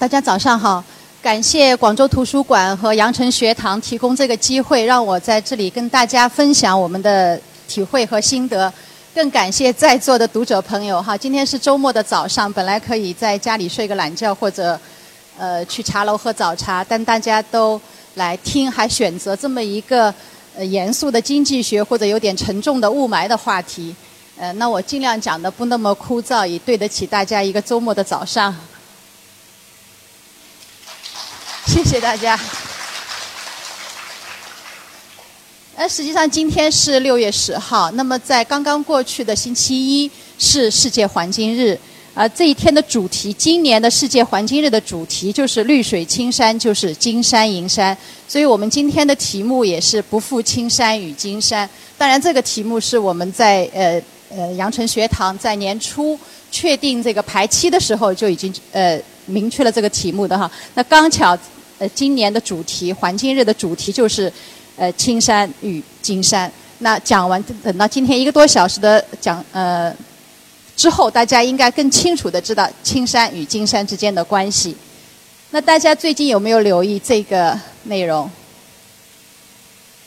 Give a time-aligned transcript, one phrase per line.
[0.00, 0.82] 大家早上好。
[1.20, 7.38] 感谢广州图书馆和羊城学堂提供这个机会，让我在这里跟大家分享我们的
[7.68, 8.72] 体会和心得。
[9.14, 14.80] 更感谢在座的读者朋友哈，今天是周末的早上，本来可以在家里睡个懒觉或者
[15.36, 17.78] 呃去茶楼喝早茶，但大家都
[18.14, 20.12] 来听，还选择这么一个
[20.56, 23.94] 呃严肃的经济学或者有点沉重的雾霾的话题。
[24.38, 28.56] 呃，那我尽量讲的不那么枯燥，也对得起大家一个周末的早上。
[31.70, 32.36] 谢谢大家。
[35.76, 41.78] 那实际上今天是六月十号，那么在刚刚过去的星期一是世界环境日，
[42.12, 47.96] 啊，这一天的主题，今年的世界环境日的主题就是绿水青山，就是金山银山，
[48.26, 51.70] 所以我们今天的题目也是不负青山与金山。
[51.96, 56.18] 当然，这个题目是我们在呃呃阳城学堂在年初
[56.50, 60.50] 确定这个排期的时候就已经呃明确了这个题目的哈。
[60.74, 61.38] 那刚巧。
[61.80, 64.30] 呃，今年的主题环境日的主题就是，
[64.76, 66.52] 呃，青山与金山。
[66.80, 69.90] 那讲完，等到今天一个多小时的讲，呃，
[70.76, 74.76] 之后，大家应该更清楚的知道青山与金山之间的关系。
[75.52, 78.30] 那大家最近有没有留意这个内容？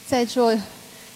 [0.08, 0.56] 在座，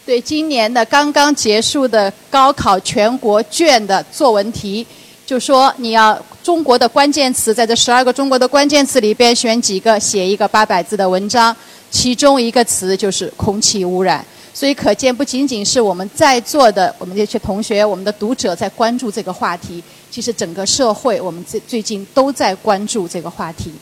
[0.08, 4.88] 对今年的刚刚结束的高考全国卷的作文题，
[5.24, 6.20] 就说你要。
[6.48, 11.54] 中国的关键词在这十二个中国的关键词里边选几个，写一个八百字的文章。
[11.92, 23.74] 其中一个词就是空气污染，所以可见不仅仅是我们在座的我们这些同学、我们的读者在关注这个话题，其实整个社会我们最最近都在关注这个话题。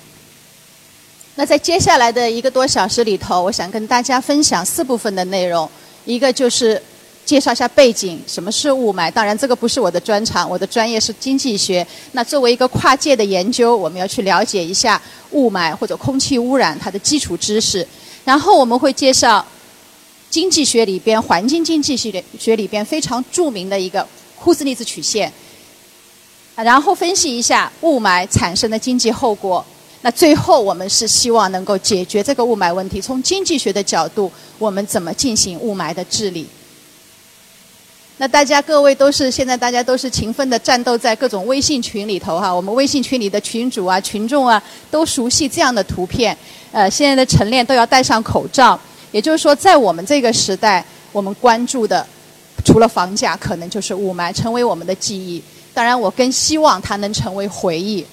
[1.35, 5.69] 那在接下来的一个多小时里头，我想跟大家分享四部分的内容，
[6.03, 6.81] 一个就是。
[7.25, 9.09] 介绍一下背景，什么是雾霾？
[9.09, 11.85] 当然，这个不是我的专长，我的专业是经济学。
[12.11, 17.85] 那作为一个跨界的研究，我们要去了解一下雾霾或者空气污染它的基础知识。
[18.23, 19.43] 然后我们会介绍
[20.29, 25.31] 经济学里边环境经济学学里边非常著名的一个库兹尼兹曲线。
[26.55, 29.65] 然后分析一下雾霾产生的经济后果。
[30.01, 33.01] 那最后我们是希望能够解决这个雾霾问题。
[33.01, 36.45] 从经济学的角度，我们怎么进行雾霾的治理？
[38.17, 46.35] 那大家各位都是现在大家都是勤奋的战斗在各种微信群里头哈，我们微信群里的群主啊、群众啊都熟悉这样的图片。
[46.71, 48.79] 呃，现在的晨练都要戴上口罩，
[49.11, 52.05] 也就是说，在我们这个时代，我们关注的
[52.63, 55.43] 除了房价，可能就是雾霾，成为我们的记忆。
[55.73, 58.05] 当然，我更希望它能成为回忆。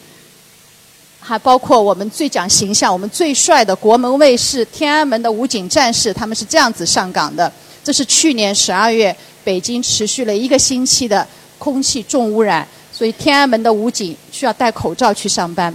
[1.20, 7.50] 还包括我们最讲形象、我们最帅的国门卫士、天安门的武警战士，他们是这样子上岗的。
[7.82, 9.14] 这是去年十二月。
[9.44, 11.26] 北京持续了一个星期的
[11.58, 15.74] 空气重污染，所以天安门的武警需要戴口罩去上班。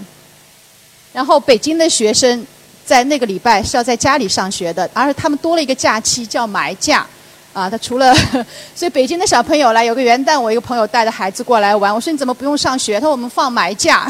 [1.11, 2.47] 然后北京的学生
[2.85, 7.05] 在那个礼拜是要在家里上学的，而他们多了一个假期叫埋假。
[7.51, 8.15] 啊，他除了，
[8.73, 13.01] 所以北京的小朋友来，有个元旦，我一个朋友带着孩子过来玩，我说你怎么不用上学？
[13.01, 14.09] 他说我们放埋假。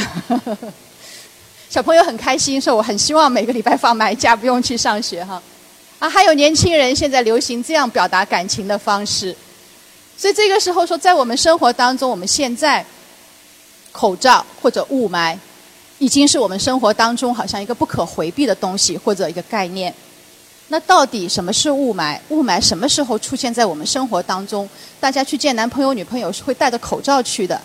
[1.67, 5.41] 小朋友很开心，说我很希望每个礼拜放埋假，不用去上学哈。
[5.99, 9.35] 啊，还有年轻人现在流行这样表达感情的方式。
[10.15, 12.85] 所以这个时候说，在我们生活当中，我们现在
[13.91, 15.35] 口罩或者雾霾，
[15.97, 19.93] 已经是我们生活当中好像一个不可回避的东西或者一个概念。
[20.67, 22.19] 那到底什么是雾霾？
[22.29, 24.69] 雾霾什么时候出现在我们生活当中？
[24.99, 27.59] 大家去见男朋友、女朋友是会戴着口罩去的。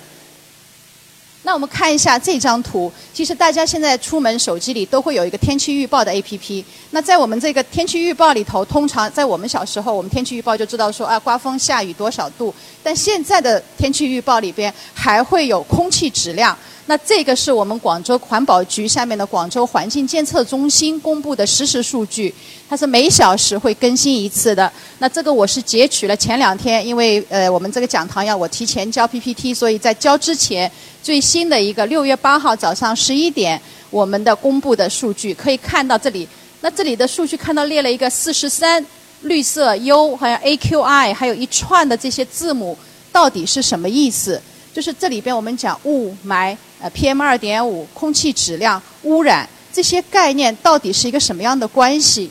[1.45, 6.65] 那我们看一下这张图，其实大家现在出门手机里都会有一个天气预报的 APP。
[6.91, 12.55] 那在我们这个天气预报里头，通常在我们小时候，我们天气预报就知道说啊，刮风下雨多少度。
[12.83, 16.57] 但现在的天气预报里边还会有空气质量。
[16.87, 22.35] 那这个是我们广州环保局下面的广州环境监测中心公布的实时数据，
[22.69, 24.71] 它是每小时会更新一次的。
[24.99, 30.71] 那这个我是截取了前两天，因为呃我们这个讲堂要我提前交 PPT，所以在交之前
[31.03, 33.59] 最新的一个六月八号早上十一点
[33.91, 36.29] 我们的公布的数据可以看到这里。
[36.61, 38.85] 那这里的数据看到列了一个四十三
[39.23, 42.77] 绿色 U，好像 AQI，还有一串的这些字母，
[43.13, 44.43] 到底是什么意思？
[44.75, 46.57] 就是这里边我们讲雾霾。
[46.83, 52.29] 呃，PM 二点五、空气质量、污染这些概念到底是一个什么样的关系？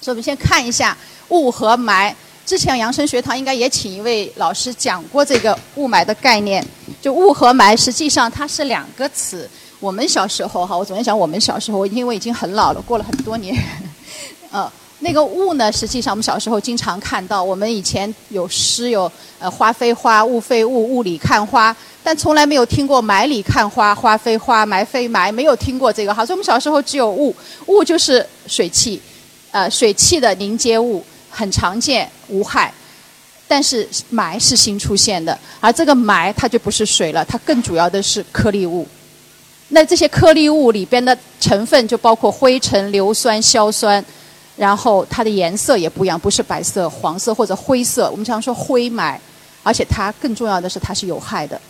[0.00, 0.96] 所以我们先看一下
[1.28, 2.14] 雾和霾。
[2.46, 6.66] 之前阳城学堂应该也请一位老师讲过这个雾霾的概念。
[7.00, 9.48] 就雾和霾实际上它是两个词。
[9.78, 13.54] 我们小时候哈，我昨天讲我们小时候，因为已经很老了，过了很多年。
[14.50, 14.70] 呃，
[15.04, 17.42] 那个雾呢，实际上我们小时候经常看到。
[17.42, 19.10] 我们以前有诗有
[19.40, 26.14] 呃“花非花，雾非雾，雾里看花”，但从来没有听过“埋里看花，花非花，埋非埋”，没有听过这个。
[26.14, 27.34] 好，所以我们小时候只有雾，
[27.66, 29.02] 雾就是水汽，
[29.50, 32.72] 呃，水汽的凝结物很常见，无害。
[33.48, 38.86] 但是霾是新出现的，而这个霾它就不是水了，它更主要的是颗粒物。
[39.70, 44.02] 那这些颗粒物里边的成分就包括灰尘、硫酸、硝酸。
[44.62, 48.08] 然后它的颜色也不一样，不是白色、黄色或者灰色。
[48.12, 49.18] 我们常说灰霾，
[49.64, 51.60] 而且它更重要的是它是有害的。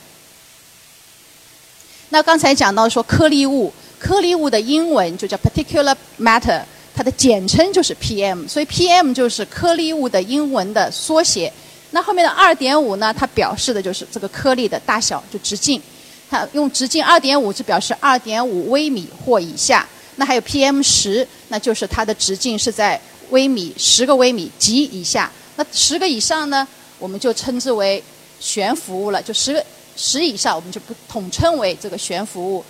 [2.11, 6.61] 那刚才讲到说颗粒物，颗粒物的英文就叫 particular matter，
[6.95, 11.51] 它的简称就是 PM，所以 PM 就是颗粒物的英文的缩写。
[11.93, 15.81] 那后面的二点五呢，它表示的就是这个颗粒的大小，就直径。
[16.29, 19.89] 它用直径二点五就表示二点五微米或以下。
[20.23, 25.29] 那还有 PM 十，那就是它的直径是在微米十个微米及以下。
[25.57, 26.65] 那十个以上呢，
[27.01, 28.01] 我们就称之为
[28.39, 29.21] 悬浮物了。
[29.21, 29.65] 就十个
[29.97, 32.65] 十以上，我们就不统称为这个悬浮物。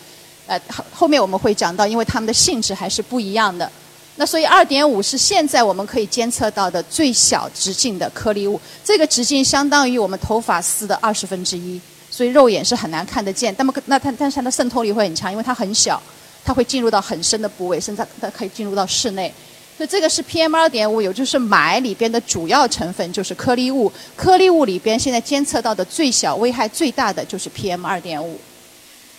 [0.47, 3.71] 呃，后后面我们会讲到，因为它们的性质还是不一样的。
[4.17, 8.59] 那所以二点五是现在我们可以监测到的最小直径的颗粒物。
[8.83, 11.79] 这个直径相当于我们头发丝的二十分之一，
[12.11, 13.55] 所以肉眼是很难看得见。
[13.59, 16.03] 那么那它但是它的渗透力会很强，因为它很小。
[16.45, 19.33] 它会进入到很深的部位，甚至它可以进入到室内。
[19.77, 23.91] 所以这个是 PM 二点五，也就是霾里边的主要成分就是颗粒物。
[24.15, 28.39] 颗粒物里边现在监测到的最小、危害最大的就是 PM 二点五。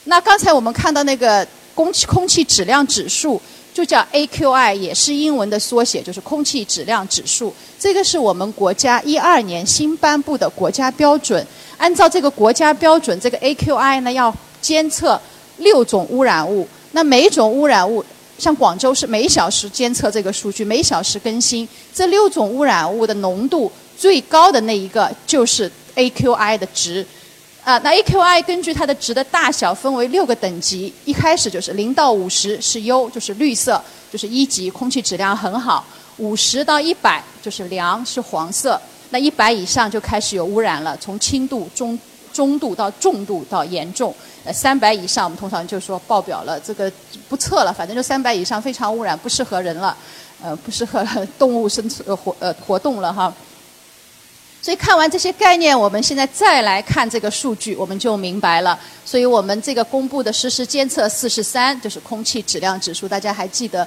[0.06, 3.42] 那刚才我们看到那个空气空气质量指数，
[3.74, 7.54] 就叫 AQI，也是英文的缩写，就是空气质量指数。
[7.80, 11.46] 这个是我们国家一二年新颁布的国家标准。
[11.78, 15.20] 按照这个国家标准，这个 AQI 呢要监测
[15.58, 16.68] 六种污染物。
[16.94, 18.04] 那每种污染物，
[18.38, 21.68] 像广州是每小时监测这个数据，每小时更新。
[21.94, 27.06] 这六种污染物的浓度最高的那一个就是 AQI 的值。
[27.64, 33.82] 啊，那 AQI 根据它的值的大小分为六个等级，一开始就是零到五十是优，就是绿色，
[34.12, 35.86] 就是一级，空气质量很好。
[36.18, 38.80] 五十到一百就是良，是黄色。
[39.10, 41.98] 那一百以上就开始有污染了，从轻度、中。
[42.34, 44.14] 中度到重度到严重，
[44.44, 46.92] 呃，三百以上我们通常就说爆表了，这个
[47.30, 49.96] 不测了，反正就三百以上非常污染，不适合人了，
[50.42, 51.06] 呃，不适合
[51.40, 53.34] 动物生存活呃活动了哈。
[54.62, 58.80] 所以看完这些概念，我们现在再来看这个数据，我们就明白了。
[59.06, 63.86] 所以我们这个公布的实时监测四十三就是空气质量指数，大家还记得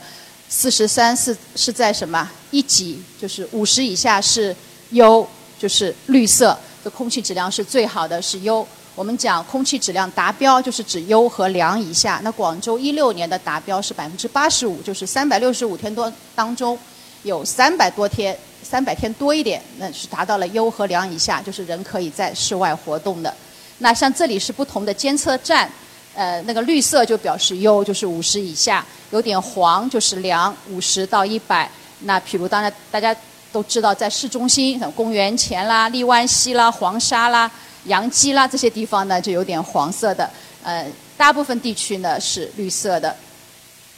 [0.50, 3.02] 四十三是是在什么一级？
[3.18, 4.54] 就是五十以下是
[4.90, 5.26] 优，
[5.58, 6.56] 就是绿色。
[6.90, 8.66] 空气质量是最好的，是优。
[8.94, 12.18] 我们讲空气质量达标，就是指优和良以下。
[12.24, 16.78] 那广州一六年的达标是百分之八十五，就是三百六十五天多当中，
[17.22, 23.34] 有三百多天，三百天多一点，那是达到了优和良以下，就是人可以在室外活动的。
[23.78, 25.70] 那像这里是不同的监测站，
[26.14, 31.70] 呃，那个绿色就表示优，就是五十以下；有点黄就是良，五十到一百。
[32.00, 33.14] 那譬如当然大家。
[33.56, 37.50] 都知道，在市中心，像公园前啦、荔湾西啦、黄沙啦、
[37.84, 40.28] 杨基啦这些地方呢，就有点黄色的。
[40.62, 40.86] 呃，
[41.16, 43.16] 大部分地区呢是绿色的。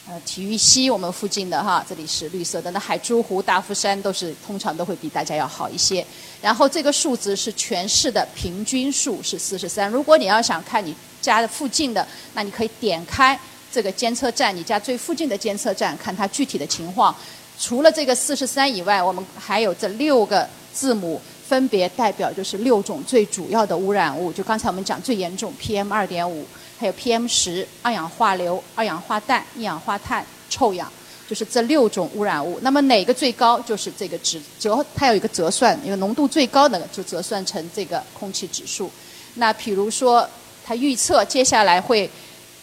[0.09, 2.71] 呃，体育西我们附近的哈，这里是绿色的。
[2.71, 6.07] 那海珠湖、大夫山都是通常都会比大家要好一些。
[6.41, 9.91] 然后这个数字是全市的平均数是四十三。
[9.91, 13.37] 如果你要想看你家的附近的，那你可以点开
[13.73, 17.13] 这个监测站，你家最附近的监测站，看它具体的情况。
[17.59, 24.33] 除了这个四十三以外，我们还有这六个字母，分别代表就是六种最主要的污染物。
[24.33, 26.47] 就刚才我们讲最严重 PM 二点五，
[26.79, 30.91] 还有 PM 十、二氧化硫、二氧化氮、一氧化碳、臭氧，
[31.29, 32.61] 就是这六种污染物。
[32.63, 38.89] 那么哪个最高，就是这个值折，它有一个折算，因为浓度最高的就折算成这个空气指数。
[39.35, 40.29] 那比如说，
[40.65, 42.09] 它预测接下来会，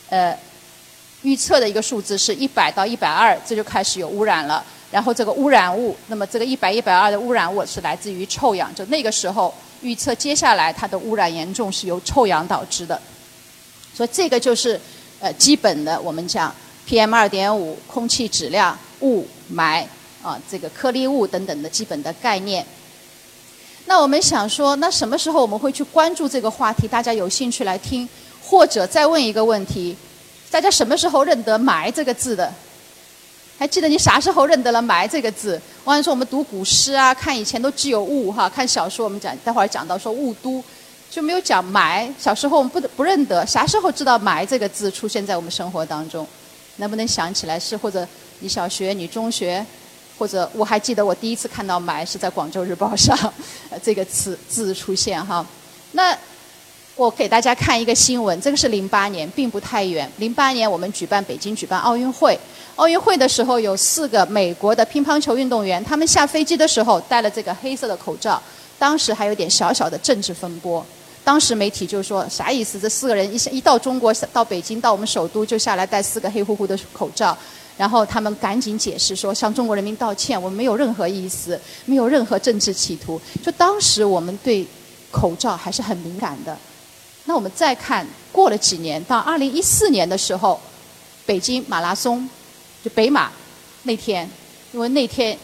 [0.10, 0.38] 呃，
[1.24, 4.64] 预测的一个数字是一百到一百二，这就开始有污染了。
[4.92, 13.00] 然后这个污染物，那么这个一百一百二的污染物是来自于臭氧，就那个时候预测接下来它的污染严重是由臭氧导致的，
[13.94, 14.80] 所以这个就是
[15.20, 16.54] 呃基本的我们讲
[16.88, 19.84] PM 二点五空气质量雾霾
[20.24, 22.66] 啊这个颗粒物等等的基本的概念。
[23.88, 26.88] 那我们想说，那什么时候我们会去关注这个话题？
[26.88, 28.08] 大家有兴趣来听，
[28.42, 29.96] 或者再问一个问题：
[30.50, 32.52] 大家什么时候认得霾这个字的？
[33.58, 35.60] 还记得你啥时候认得了“霾”这个字？
[35.84, 40.64] 我跟你说，我们读古诗啊，看以前都只有雾哈，看小说我们讲，待会儿讲到说雾都，
[41.10, 42.12] 就没有讲霾。
[42.20, 46.28] 小时候我们不不认得，啥时候知道“霾”这个字出现在我们生活当中？
[46.78, 48.06] 能不能想起来是或者
[48.40, 49.66] 你小学、你中学
[50.18, 53.18] 或者我还记得我第一次看到“霾”是在《广州日报》上，
[53.82, 55.46] 这个词字出现哈。
[55.94, 56.18] 那
[56.98, 60.10] 我给大家看一个新闻，这个是零八年，并不太远。
[60.18, 62.40] 零八年我们举办北京举办奥运会，
[62.78, 68.42] 奥运会的时候有四个美国的乒乓球运动员，他们下飞机的时候戴了这个黑色的口罩，
[68.80, 70.86] 当时还有点小小的政治风波。
[71.22, 72.80] 当时媒体就说啥意思？
[72.80, 77.38] 这四个人一下一到中国到北京到我们首都就下来戴四个黑乎乎的口罩。
[77.76, 83.20] 然后他们赶紧解释说，向中国人民道歉，我们没有任何意思，没有任何政治企图。
[83.44, 84.66] 就当时我们对
[85.12, 86.58] 口罩还是很敏感的。
[87.26, 90.60] 那我们再看，过了几年，到二零一四年的时候，
[91.26, 92.28] 北京马拉松，
[92.84, 93.32] 就北马
[93.84, 94.30] 那天，
[94.72, 95.38] 因为那天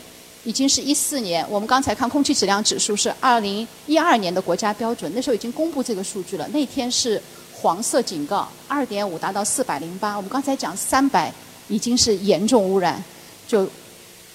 [0.43, 6.47] 已经是一四年，我们刚才看空气质量指数是二零一二年的国家标准，那时候已经公布这个数据了。
[6.49, 7.21] 那天是
[7.53, 10.15] 黄色警告，二点五达到四百零八。
[10.15, 11.31] 我们刚才讲三百。
[11.67, 13.01] 已经是严重污染，
[13.47, 13.65] 就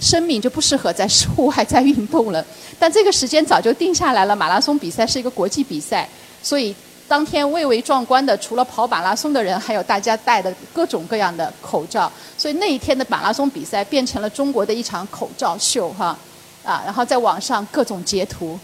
[0.00, 2.42] 生命就不适合在户外在运动了。
[2.78, 6.08] 但这个时间早就定下来了，马拉松比赛是一个国际比赛，
[6.42, 6.74] 所以
[7.08, 12.10] 当天蔚为壮观的，除了跑马拉松的人，还有大家戴的各种各样的口罩。
[12.36, 16.16] 所以那一天的马拉松比赛变成了中国的一场口罩秀，哈
[16.64, 16.82] 啊！
[16.84, 18.58] 然后在网上各种截图，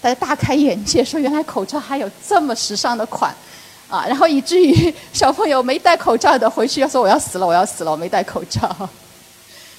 [0.00, 3.34] 大家大开眼界，说原来口罩还有这么时尚的款。
[3.86, 8.88] 啊，然后以至于小朋友没戴口罩的回去要说我要死了，我要死了，我没戴口罩。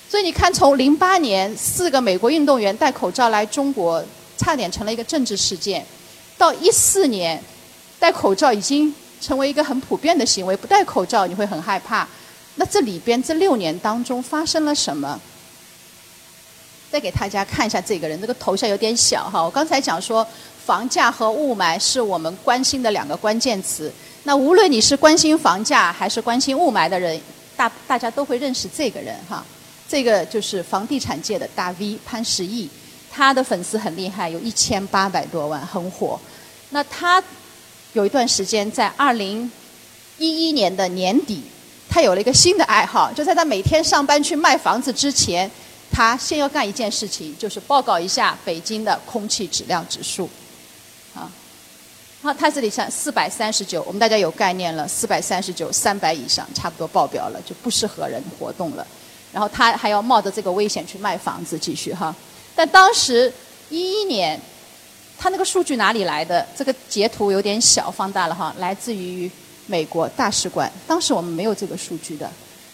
[0.07, 4.01] 所以你看，从零八年四个美国运动员戴口罩来中国，
[4.37, 5.83] 差点成了一个政治事件，
[6.37, 7.43] 到一四年
[7.99, 12.07] 戴口罩已经成为一个很普遍的行为，不戴口罩你会很害怕。
[12.55, 15.19] 那这里边这六年当中发生了什么？
[16.91, 19.43] 再给大家看一下这个人，这个头像有点小哈。
[19.43, 20.25] 我刚才讲说。
[20.65, 23.93] 房价和雾霾是我们关心的两个关键词。
[24.23, 27.21] 那无论你是关心房价还是关心雾霾的人，
[27.55, 29.45] 大大家都会认识这个人哈。
[29.87, 32.67] 这个就是房地产界的大 V 潘石屹，
[33.11, 36.19] 他的粉丝很厉害，有一千八百多万，很火。
[36.71, 37.23] 那他
[37.95, 39.49] 有一段时间在二零
[40.17, 41.41] 一一年的年底，
[41.89, 45.49] 他有了一个新的爱好，就在他每天上班去卖房子之前，
[45.89, 50.29] 他先要干一件事情，就是报告一下北京的空气质量指数。
[51.13, 51.31] 啊，
[52.21, 58.85] 好，他这里像四百三十九，我们大家有概念了，四百三十九，三百以上差不多爆表了，就不适合人活动了。
[59.31, 62.13] 然后他还要冒着这个危险去卖房子，继续哈。
[62.53, 63.31] 但当时
[63.69, 64.37] 一一年，
[65.17, 66.45] 他那个数据哪里来的？
[66.55, 69.29] 这个截图有点小，放大了哈，来自于
[69.65, 70.71] 美国大使馆。
[70.87, 72.29] 当时我们没有这个数据的，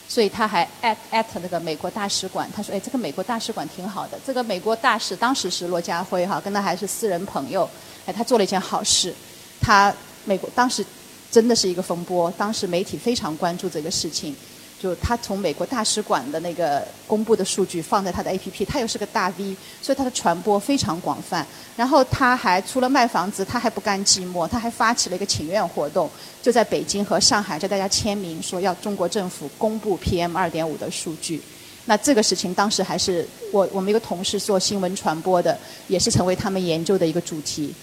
[0.07, 7.69] 所以他还 at at 那个美国大使馆，他说：“哎，这个美国大使馆挺好的。”这个美国大使当时是骆家辉哈，跟他还是私人朋友。
[8.05, 9.13] 哎，他做了一件好事，
[9.61, 9.93] 他
[10.25, 10.85] 美国当时
[11.31, 14.35] 真的是一个风波，当时媒体非常关注这个事情。
[14.81, 21.45] 就他从美国大使馆的那个公布的数据放在他的 APP，他又是个大 V，所以他的传播非常广泛。
[21.77, 26.09] 然后他还除了卖房子，他还不甘寂寞，他还发起了一个请愿活动，
[26.41, 31.39] 就在北京和上海叫大家签名，说要中国政府公布 PM 二点五的数据。
[31.85, 35.55] 那这个事情当时还是我我们一个同事做新闻传播的，
[35.87, 37.73] 也是成为他们研究的一个主题。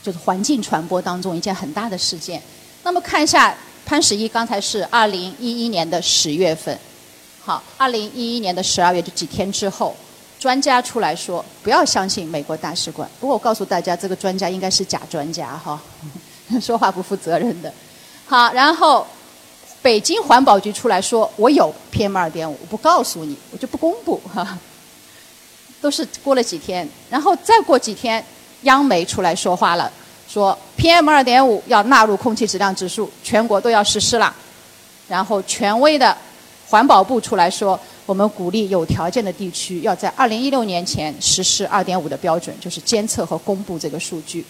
[0.00, 2.40] 就是环境传播当中一件很大的事件。
[2.84, 3.54] 那么看一下
[3.88, 6.78] 潘石屹，刚才是二零一一年的十月份，
[7.42, 9.96] 好，二零一一年的十二月就几天之后，
[10.38, 13.08] 专家出来说不要相信美国大使馆。
[13.18, 15.80] 不过我告诉大家，这个专家应该是假专家哈，
[16.60, 17.72] 说话不负责任的。
[18.26, 19.06] 好，然后
[19.80, 24.58] 北京环保局出来说，我有 PM 二点五，我不告诉你，我就不公布哈。
[25.80, 28.22] 都是过了几天，然后再过几天。
[28.62, 29.90] 央媒出来说话了，
[30.28, 34.34] 说 PM 二点五要纳入空气质量指数，全国都要实施了。
[35.08, 36.14] 然后权威的
[36.68, 44.44] 环保部出来说，我们鼓励有条件的地区要在二零一六年前实施二点五的标准，就是监测和公布这个数据。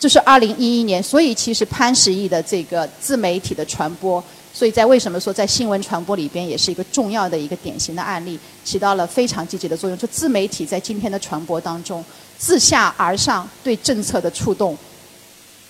[0.00, 4.22] 这是二零一一年，所以其实潘石屹的这个自媒体的传播，
[4.58, 9.96] 所以在为什么说在新闻传播里边也是一个重要的一个典型的案例，起到了非常积极的作用。
[9.96, 12.04] 就自媒体在今天的传播当中。
[12.36, 14.76] 自下而上对政策的触动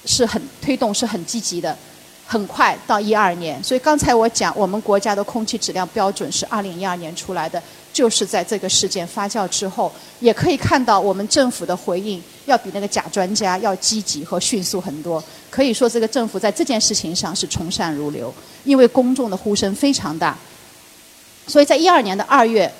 [0.06, 1.76] 是很推动是很积极的，
[2.26, 3.62] 很快到一二年。
[3.62, 15.22] 所以刚才我讲，我们国家的空气质量标准是二零一二年出来的，就是在这个事件发酵之后，也可以看到我们政府的回应要比那个假专家要积极和迅速很多。
[15.50, 18.32] 可以说，这个政府在这件事情上是从善如流，
[18.64, 20.36] 因为公众的呼声非常大。
[21.46, 22.72] 所以在一二年的二月，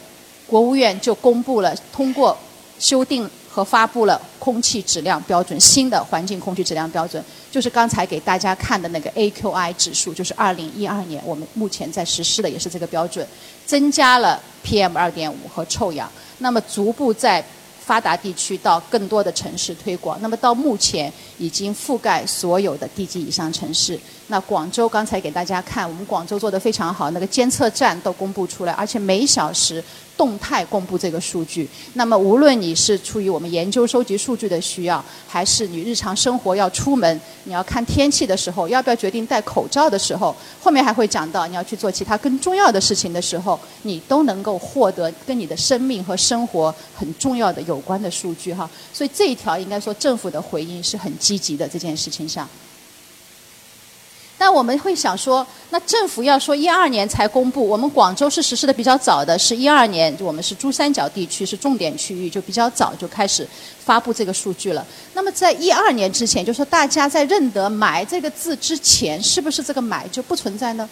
[0.46, 2.36] 国务院就公布了通过
[2.78, 3.28] 修订。
[3.48, 13.26] 和发布了空气质量标准，新的环境空气质量标准，就是刚才给大家看的那个 AQI 指数，就是二零一二年我们目前在实施的也是这个标准，
[13.66, 17.44] 增加了 PM 二点五和臭氧，那么逐步在。
[17.88, 23.98] 发达地区到更多的城市推广，那么到目前已经覆盖所有的地级以上城市。
[24.28, 29.82] 那广州刚才给大家看，我们广州做的非常好，那个监测站都公布出来，而且每小时。
[30.18, 48.68] 动态公布这个数据，那么无论你是出于我们研究收集数据的需要，还是你日常生活要出门，你要看天气的时候，要不要决定戴口罩的时候，后面还会讲到你要去做其他更重要的事情的时候，你都能够获得跟你的生命和生活很重要的有关的数据哈。
[48.92, 52.49] 所以这一条应该说政府的回应是很积极的这件事情上。
[54.38, 63.47] 但我们会想说，那政府要说一二年才公布，我们广州是实施的比较早的，是一二年，我们是珠三角地区是重点区域，就比较早就开始
[63.85, 64.87] 发布这个数据了。
[65.14, 70.88] 那么在一二年之前，就说大家在认得“买”这个字之前，是不是这个“买”就不存在呢？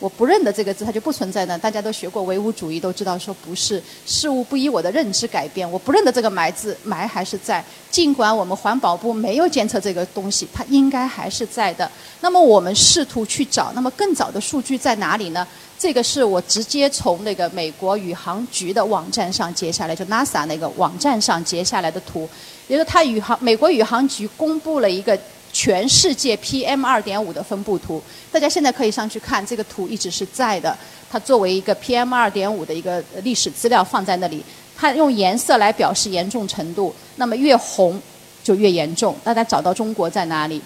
[0.00, 1.58] 我不认得这个字，它就不存在呢。
[1.58, 5.70] 大家都学过唯物主义，都知道说不是事物不依我的认知改变。
[5.70, 7.62] 我不认得这个“霾”字，“霾”还是在。
[7.90, 11.90] 尽管我们环保部没有监测这个东西，它应该还是在的。
[12.22, 15.46] 那么我们试图去找，那么更早的数据在哪里呢？
[15.78, 22.26] 这个是我直接从那个美国宇航局的网站上截下来，就 NASA 那个网站上截下来的图。
[22.68, 25.18] 也就是它宇航美国宇航局公布了一个。
[25.52, 30.76] 全世界 PM 二点五的分布图，大家现在可以上去看，这个图一直是在的。
[31.10, 34.44] 它作为一个 PM 二点五的一个历史资料放在那里，
[34.76, 38.00] 它用颜色来表示严重程度，那么越红
[38.44, 39.16] 就越严重。
[39.24, 40.62] 大家找到中国在哪里？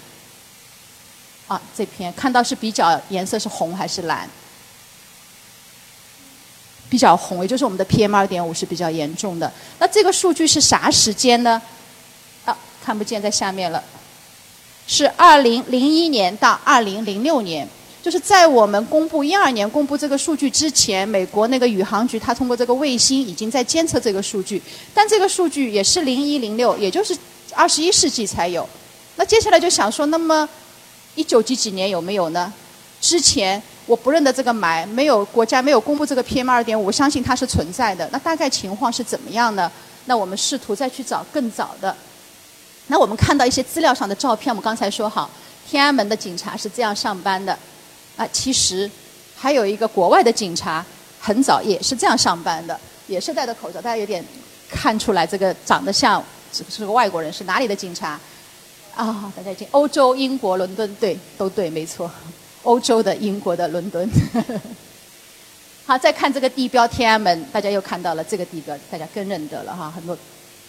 [1.48, 4.28] 啊，这篇看到是比较颜色是红还是蓝？
[6.90, 9.50] 比较红，也就是我们的 PM 二点五是比较严重的。
[9.78, 11.60] 那这个数据是啥时间呢？
[12.44, 13.82] 啊，看不见在下面了。
[14.86, 17.66] 是二零零一年到二零零六年，
[18.02, 24.60] 就是在我们公布一二年公布这个数据之前，美国那个宇航局它通过这个卫星已经在监测这个数据，
[24.92, 27.16] 但这个数据也是零一零六，也就是
[27.54, 28.68] 二十一世纪才有。
[29.16, 30.48] 那接下来就想说，那么
[31.14, 32.52] 一九几几年有没有呢？
[33.00, 38.08] 之前我不认得这个霾，没有国家没有公布这个 PM 二点五，我相信它是存在的。
[38.12, 39.70] 那大概情况是怎么样呢？
[40.06, 41.96] 那我们试图再去找更早的。
[42.88, 45.30] 那我们看到一些资料上的照片，我们刚才说好，
[45.66, 47.58] 天安门的警察是这样上班的，
[48.16, 48.90] 啊，其实
[49.34, 50.84] 还有一个国外的警察，
[51.18, 54.22] 很早也是这样上班的，也是戴着口罩，大家有点
[54.68, 58.20] 看出来这个长得像是是个外国人，是哪里的警察？
[58.94, 62.10] 啊，大家已经欧洲、英国、伦敦，对，都对，没错，
[62.62, 64.08] 欧洲的、英国的、伦敦。
[65.86, 70.16] 好，再看这个地标天安门，大家又看到了这个地标，大家更认得了哈，很多。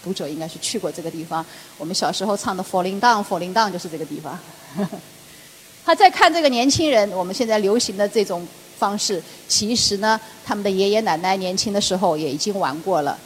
[0.06, 1.44] 读者应该是去过这个地方，
[1.80, 4.38] 我们小时候唱的《Falling Down》，Falling Down 就是这个地方。
[5.84, 13.18] 他在看这个年轻人，我们现在流行的这种方式，其实呢，他们的爷爷奶奶年轻的时候也已经玩过了。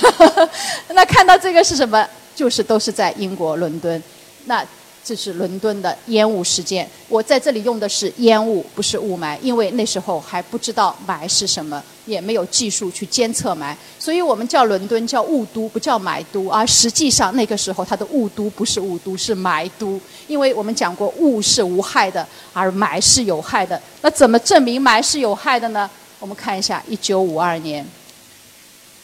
[0.92, 2.06] 那看到这个是什么？
[2.36, 4.02] 就是都是在英国伦敦。
[4.44, 4.62] 那。
[5.02, 6.88] 这是伦敦的烟雾事件。
[7.08, 16.48] 我在这里用的是烟雾，不是雾霾，因为那时候还不知道霾是什么，也没有技术去监测霾，所以我们叫伦敦叫雾都，不叫霾都。
[16.48, 23.80] 而实际上那个时候它的雾都不是雾都，是霾都，因为我们讲过雾是无害的，而霾是有害的。
[24.02, 25.88] 那怎么证明霾是有害的呢？
[26.18, 27.84] 我们看一下，一九五二年。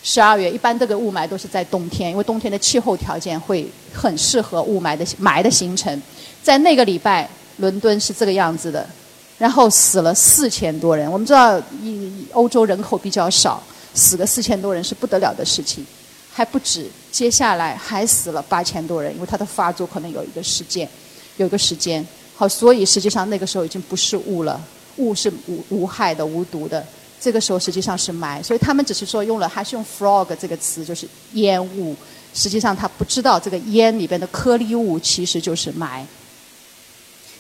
[0.09, 6.01] 十二月，一般这个雾霾都是在冬天，因为冬天的气候条件会很适合雾霾的霾的形成。
[6.41, 8.89] 在那个礼拜，伦敦是这个样子的，
[9.37, 11.11] 然后死了四千多人。
[11.11, 11.61] 我们知道，
[12.31, 13.61] 欧洲人口比较少，
[13.95, 15.85] 死个四千多人是不得了的事情，
[16.33, 16.89] 还不止。
[17.11, 20.89] 接下来还死了八千多人，因为它的发作可能有一个时间，
[21.37, 22.07] 有一个时间。
[22.37, 24.61] 好，所以实际上那个时候已经不是雾了，
[24.99, 26.87] 雾是无无害的、无毒的。
[27.21, 31.95] 这个时候实际上是霾，所以他们只是说用了还是用 frog 这个词，就是烟雾。
[32.35, 36.05] 实际上他不知道这个烟里边的颗粒物其实就是霾。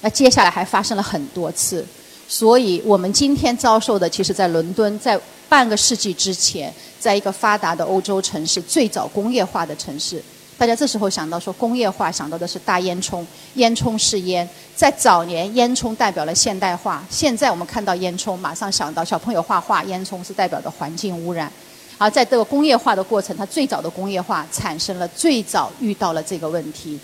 [0.00, 1.84] 那接下来还发生了很多次，
[2.26, 10.22] 所以我们今天遭受的，其实在伦敦，在半个世纪之前，在一个发达的欧洲城市，最早工业化的城市。
[10.58, 13.22] 大家这时候想到说工业化，想到的是大烟囱，
[13.54, 14.48] 烟囱是烟。
[14.74, 17.04] 在早年，烟囱代表了现代化。
[17.10, 21.52] 现在我们看到烟囱，马上想到小朋友画画，烟囱是代表的环境污染。
[21.98, 26.98] 而在这个工业化的过程，它最早的工业化产生了最早遇到了这个问题。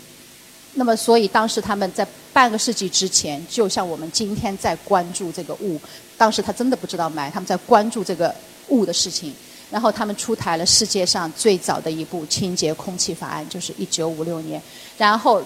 [0.73, 5.79] 那么，所以当时他们在半个世纪之前，就像我们今天在关注这个雾，
[6.17, 8.33] 当时他真的不知道霾，他们在关注这个
[8.69, 9.31] 雾的事情。
[9.73, 14.61] 然后他们出台了世界上最早的一部清洁空气法案，就是一九五六年。
[14.99, 15.41] 然后，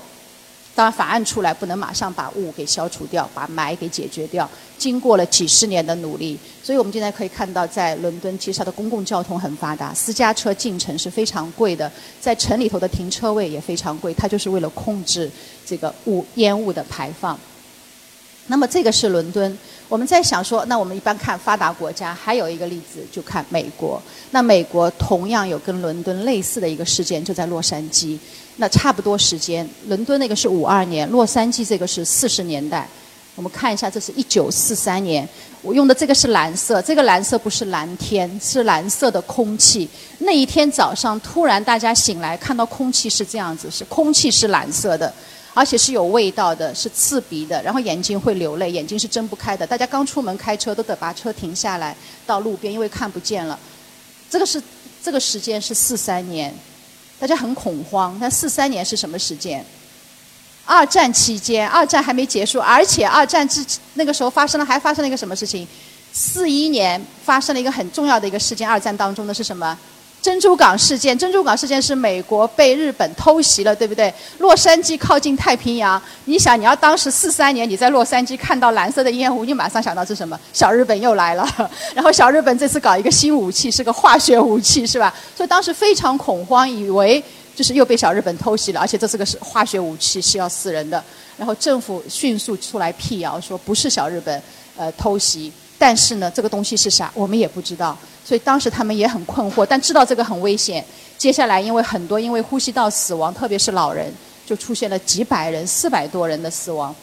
[0.75, 6.37] 当然法案出来不能马上把雾给消除掉，把霾给解决掉，经过了几十年的努力。
[6.61, 15.31] 所以我们现在可以看到，在伦敦其实它的公共交通很发达，私家车进城是非常贵的，在城里头的停车位也非常贵，它就是为了控制
[15.65, 17.39] 这个雾烟雾的排放。
[18.47, 19.57] 那么这个是伦敦。
[19.89, 24.01] 我们在想说，那我们一般看发达国家，还有一个例子就看美国。
[24.31, 28.17] 那美国同样有跟伦敦类似的一个事件，就在洛杉矶。
[28.57, 32.87] 那差不多时间，伦敦那个是五二年，洛杉矶这个是四十年代。
[33.35, 35.27] 我们看一下，这是一九四三年。
[35.61, 39.87] 我用的这个是蓝色，这个蓝色不是蓝天，是蓝色的空气。
[40.19, 45.13] 那一天早上，突然大家醒来，看到空气是这样子，是空气是蓝色的。
[45.57, 49.65] 而且是有味道的，是刺鼻的，然后眼睛会流泪，眼睛是睁不开的。
[49.65, 53.57] 大家刚出门开车都得把车停下来到路边，因为看不见了。
[54.29, 54.61] 这个是
[55.03, 56.53] 这个时间是四三年，
[57.17, 58.15] 大家很恐慌。
[58.21, 59.65] 那四三年是什么时间？
[60.63, 63.65] 二战期间，二战还没结束，而且二战之
[63.95, 65.67] 那个时候发生了，还发生了一个什么事情？
[66.13, 69.75] 四一年发生了一个很重要的一个事件，二战当中的是什么？
[70.27, 74.13] 珍珠港事件，珍珠港事件是美国被日本偷袭了，对不对？
[74.39, 80.37] 洛杉矶靠近太平洋，你想，你要当时四三年你在洛杉矶看到蓝色的烟雾，你马上想到是什么？
[80.51, 81.47] 小日本又来了。
[81.95, 85.13] 然后小日本这次搞一个新武器，是个化学武器，是吧？
[85.33, 87.23] 所以当时非常恐慌，以为
[87.55, 91.01] 就是又被小日本偷袭了，而且这是个是化学武器，是要死人的。
[91.37, 94.43] 然后政府迅速出来辟谣，说不是小日本
[94.75, 97.97] 呃偷袭，但是呢，这个东西是啥，我们也不知道。
[98.25, 100.83] 所以当时他们也很困惑，但知道这个很危险。
[101.17, 104.11] 接下来因为很多因为呼吸道死亡，特别是老人，
[104.45, 106.93] 就出现了几百人、四百多人的死亡。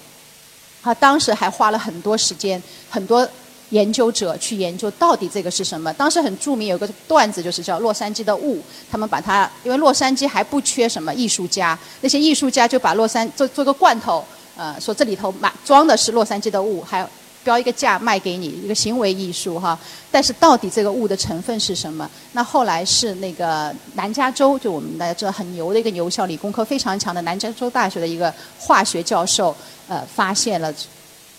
[0.82, 3.26] 他当时还花了很多时间，很多
[3.70, 5.90] 研究者去研究到底这个是什么。
[5.94, 8.62] 当时很著名有个段子，就是叫洛杉矶的雾。
[8.90, 14.22] 他们把它，因为洛杉矶还不缺什么艺术家，那些艺术家就把洛杉做做个罐头，
[14.56, 17.08] 呃，说这里头满装的是洛杉矶的雾，还有。
[17.44, 19.78] 标一个价卖给你，一个行为艺术哈。
[20.10, 22.10] 但是到底这个物的成分是什么？
[22.32, 29.54] 那后来是那个南加州，就我们大家知道很牛的一个牛校，理工科非常强的南加州大学的一个化学教授，
[29.86, 30.72] 呃，发现了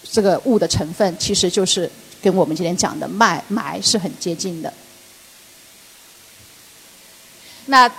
[0.04, 1.90] 这个物的成分，其实就是
[2.22, 4.72] 跟我们今天讲的霾霾是很接近的。
[7.66, 7.92] 那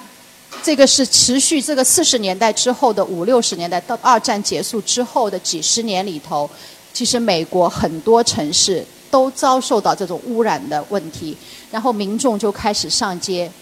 [0.62, 6.49] 这个是持续这个四十年代之后的五六十年代到二战结束之后的几十年里头。
[6.96, 11.37] 其实美国很多城市都遭受到这种污染的问题，
[11.70, 13.52] 然后民众就开始上街，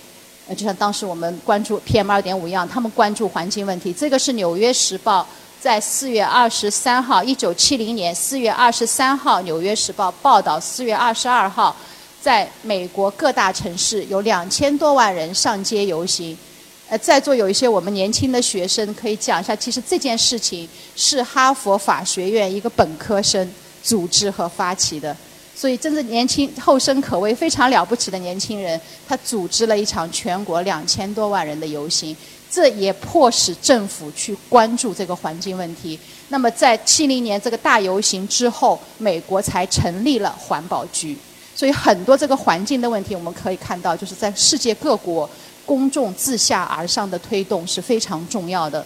[0.47, 3.93] 呃，就像当时我们关注 PM 二点五一样，他们关注环境问题。
[3.93, 5.23] 这个是《纽约时报》
[5.61, 11.75] 在四月二十三号，一九七零年四月二十三号，《纽约时报》报道，四月二十二号，
[12.23, 16.39] 在美国各大城市有两千多万人上街游行。
[16.87, 23.51] 呃，在座有一些我们年轻的学生，可以讲一下，其实这件事情是哈佛法学院一个本科生
[23.83, 25.17] 组织和发起的，
[25.57, 32.15] 所以真是年轻、后生可畏、非常了不起的年轻人，他组织了一场全国两千多万人的游行，
[32.51, 35.99] 这也迫使政府去关注这个环境问题。
[36.29, 41.17] 那么在七零年这个大游行之后，美国才成立了环保局，
[41.57, 45.29] 所以很多这个环境的问题，我们可以看到，就是在世界各国。
[45.67, 48.85] 公众自下而上的推动是非常重要的。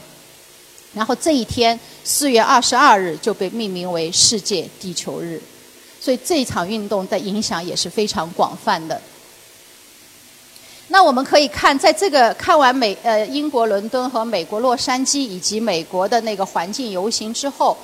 [0.95, 5.41] 然后这一天，四月二十二日就被命名为世界地球日，
[6.01, 9.01] 所以这一场运动的影响也是非常广泛的。
[10.88, 17.77] 那我们可以看，在这个看完美呃英国伦敦和美国洛杉矶以及美国的那个环境游行之后。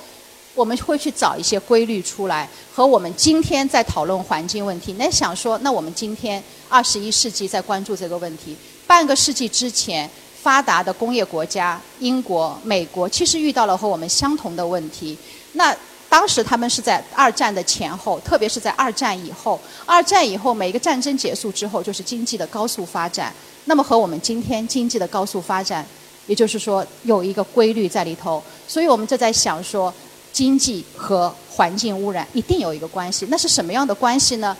[0.55, 4.95] 我们会去找一些规律出来，和我们今天在讨论环境问题。
[4.97, 8.55] 那想说，那我们今天二十一世纪在关注这个问题，
[8.87, 10.09] 半个世纪之前，
[10.41, 15.17] 发达的工业国家英国、美国其实遇到了和我们相同的问题。
[15.53, 15.75] 那
[16.09, 19.59] 当时他们是在二战的前后，特别是在二战以后。
[19.85, 23.33] 二战以后，每一个战争结束之后，就是经济的高速发展。
[23.65, 25.85] 那么和我们今天经济的高速发展，
[26.27, 28.43] 也就是说有一个规律在里头。
[28.67, 29.93] 所以我们就在想说。
[30.35, 34.53] 经济和环境污染一定有一个关系，那是什么样的关系呢？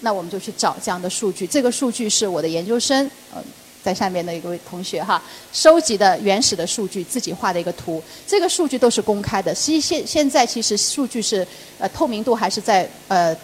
[0.00, 1.46] 那我们就去找这样的数据。
[1.46, 3.42] 这个数据是我的研究生，呃，
[3.82, 5.20] 在下面的一位同学哈，
[5.52, 8.02] 收集的原始的数据，自己画的一个图。
[8.26, 9.54] 这个数据都是公开的。
[9.54, 11.46] 实际现现在其实数据是
[11.78, 13.36] 呃透明度还是在呃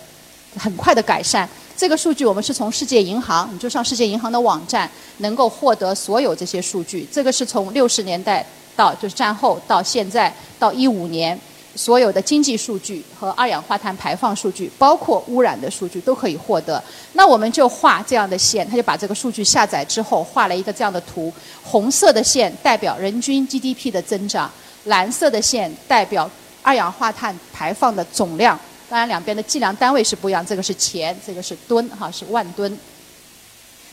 [0.56, 1.48] 很快的改善。
[1.76, 7.06] 这个数据我们是从世界银行，你就上世界银行的网站能够获得所有这些数据。
[7.12, 8.44] 这个是从六十年代
[8.76, 11.38] 到就是战后到现在到一五年。
[11.78, 16.82] 所有的经济数据和二氧化碳排放数据，包括污染的数据都可以获得。
[17.12, 21.32] 那我们就画这样的线，他就把这个数据下载之后，画了一个这样的图。
[21.62, 24.50] 红色的线代表人均 GDP 的增长，
[24.86, 26.28] 蓝色的线代表
[26.62, 28.58] 二氧化碳排放的总量。
[28.90, 32.76] 当然，两边的计量单位是不一样，这个是钱，这个是吨，哈，是万吨。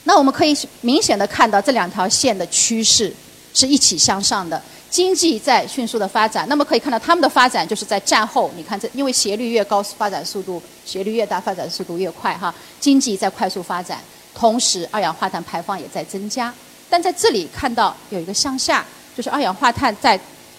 [0.05, 3.13] 那我们可以明显的看到这两条线的趋势
[3.53, 4.59] 是一起向上的。
[4.95, 8.49] 经济在迅速的发展，那么可以看到他们的发展就是在战后。
[8.55, 12.55] 你看这，因为斜率越高，发展速度斜率越大，发展速度越快哈。
[12.79, 13.99] 经济在快速发展，
[14.33, 16.53] 同时二氧化碳排放也在增加。
[16.89, 18.85] 但在这里看到有一个向下，
[19.17, 20.17] 就是二氧化碳在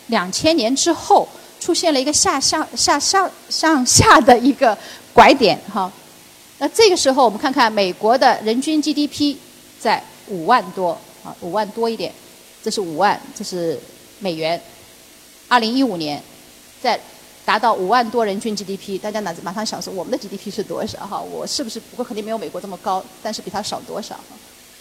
[0.09, 1.27] 两千年之后
[1.59, 4.77] 出现了一个下下下下向下的一个
[5.15, 5.91] 拐点哈。
[6.59, 9.35] 那这个时候我们看看美国的人均 GDP
[9.81, 10.91] 在五万多
[11.25, 12.13] 啊，五万多一点，
[12.63, 13.81] 这是五万，这是。
[14.19, 14.61] 美元，
[15.49, 16.23] 二零一五年，
[16.81, 16.99] 在
[17.45, 21.07] 达到五万多人均 GDP，大家马马上想说我们的 GDP 是多少？
[21.07, 24.19] 哈，我是不是不过肯定没有美国这么高，但是比它少多少？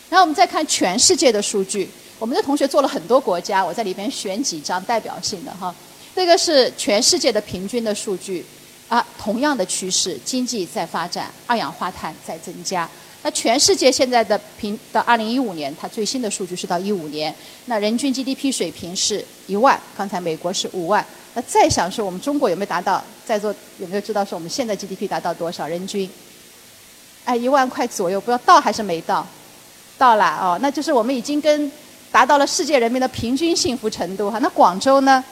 [0.10, 5.74] 然后我们再看全世界的数据，我们的同学做了很多国家，我在里边选几张代表性的哈。
[6.16, 8.46] 这个是全世界的平均的数据，
[8.88, 12.90] 啊，同样的趋势，经济在发展，二氧化碳在增加。
[13.26, 17.34] 那全世界现在的平到二零一五年，它最新的数据是到一五年，
[17.66, 23.04] 那人均 GDP 水平是一万，刚才美国是五万，那再想说我们中国有没有达到？
[23.26, 26.08] 在座有没有知道说我们现在 GDP 达到多少人均？
[27.24, 29.26] 哎，一万块左右，不知道到还是没到？
[29.98, 31.72] 到了哦，那就是我们已经跟
[32.12, 34.38] 达到了世界人民的平均幸福程度哈。
[34.38, 35.26] 那广州呢？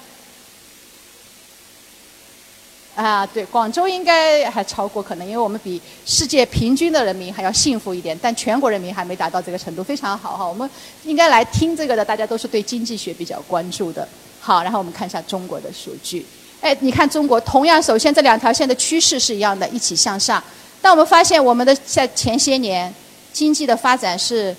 [2.96, 10.46] 啊，对，广州应该还超过可能，因为我们比世界平均的人民还要幸福一点，但全国人民还没达到这个程度，非常好哈。
[10.46, 10.70] 我们
[11.04, 14.08] 应该来听这个的，大家都是对经济学比较关注的。
[14.40, 16.24] 好，然后我们看一下中国的数据。
[16.62, 20.42] 哎，你看中国，同样，首先这两条线的趋势是一样的，一起向上。
[20.80, 22.94] 但我们发现，我们的在前些年
[23.32, 24.56] 经济的发展是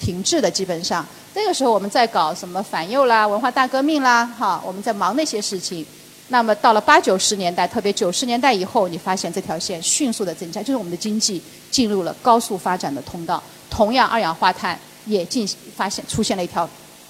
[0.00, 5.84] 停滞的，基本上那个时候我们在搞什么反右啦、文化大革命啦，哈，我们在忙那些事情。
[6.28, 13.40] 那么到了八九十年代，特别九十年代以后，你发现这条线迅速的增加，就是我们的经济进入了高速发展的通道。
[13.70, 16.68] 同样，二氧化碳也进发现出现了一条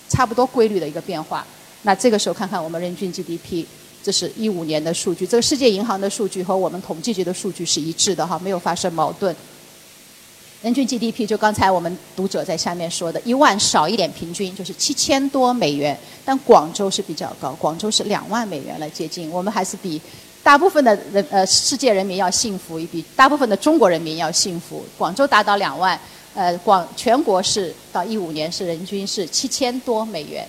[0.09, 1.47] 差不多规律的一个变化。
[1.83, 3.65] 那这个时候看看我们人均 GDP，
[4.03, 9.35] 这是一五年的数据，这个世界银行的数据和我们统计局的数据是一致的哈，没有发生矛盾。
[10.67, 20.03] 人均 GDP 就刚才我们读者在下面说的，一万少一点平均就是七千多美元，但广州是比较高，广州是两万美元了接近，我们还是比
[20.43, 24.85] 大部分的人呃世界人民要幸福，也比大部分的中国人民要幸福。
[24.99, 25.97] 广州达到两万，
[26.35, 30.45] 呃广全国是到一五年是人均是七千多美元，